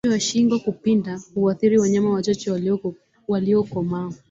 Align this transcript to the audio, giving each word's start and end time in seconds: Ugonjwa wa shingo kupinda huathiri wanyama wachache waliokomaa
Ugonjwa 0.03 0.15
wa 0.15 0.19
shingo 0.21 0.59
kupinda 0.59 1.19
huathiri 1.33 1.77
wanyama 1.79 2.09
wachache 2.13 2.77
waliokomaa 3.27 4.09